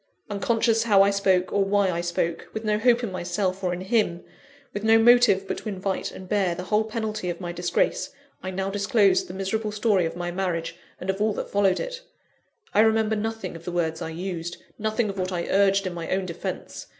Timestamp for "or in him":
3.63-4.23